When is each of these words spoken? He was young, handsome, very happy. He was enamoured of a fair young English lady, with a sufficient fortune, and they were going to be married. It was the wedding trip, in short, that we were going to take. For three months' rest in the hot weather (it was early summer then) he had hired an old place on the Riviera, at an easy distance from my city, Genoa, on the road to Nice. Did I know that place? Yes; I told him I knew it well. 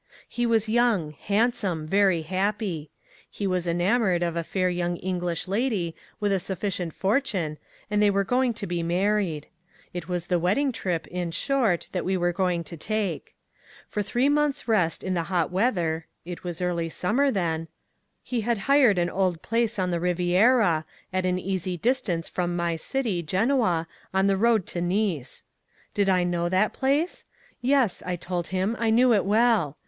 He 0.27 0.47
was 0.47 0.67
young, 0.67 1.11
handsome, 1.11 1.85
very 1.85 2.23
happy. 2.23 2.89
He 3.29 3.45
was 3.45 3.67
enamoured 3.67 4.23
of 4.23 4.35
a 4.35 4.43
fair 4.43 4.67
young 4.67 4.97
English 4.97 5.47
lady, 5.47 5.95
with 6.19 6.31
a 6.31 6.39
sufficient 6.39 6.91
fortune, 6.95 7.59
and 7.87 8.01
they 8.01 8.09
were 8.09 8.23
going 8.23 8.55
to 8.55 8.65
be 8.65 8.81
married. 8.81 9.45
It 9.93 10.07
was 10.09 10.25
the 10.25 10.39
wedding 10.39 10.71
trip, 10.71 11.05
in 11.05 11.29
short, 11.29 11.87
that 11.91 12.03
we 12.03 12.17
were 12.17 12.33
going 12.33 12.63
to 12.63 12.75
take. 12.77 13.35
For 13.87 14.01
three 14.01 14.27
months' 14.27 14.67
rest 14.67 15.03
in 15.03 15.13
the 15.13 15.25
hot 15.29 15.51
weather 15.51 16.07
(it 16.25 16.43
was 16.43 16.63
early 16.63 16.89
summer 16.89 17.29
then) 17.29 17.67
he 18.23 18.41
had 18.41 18.57
hired 18.65 18.97
an 18.97 19.07
old 19.11 19.43
place 19.43 19.77
on 19.77 19.91
the 19.91 19.99
Riviera, 19.99 20.83
at 21.13 21.27
an 21.27 21.37
easy 21.37 21.77
distance 21.77 22.27
from 22.27 22.55
my 22.55 22.75
city, 22.75 23.21
Genoa, 23.21 23.87
on 24.15 24.25
the 24.25 24.35
road 24.35 24.65
to 24.65 24.81
Nice. 24.81 25.43
Did 25.93 26.09
I 26.09 26.23
know 26.23 26.49
that 26.49 26.73
place? 26.73 27.23
Yes; 27.61 28.01
I 28.03 28.15
told 28.15 28.47
him 28.47 28.75
I 28.79 28.89
knew 28.89 29.13
it 29.13 29.25
well. 29.25 29.77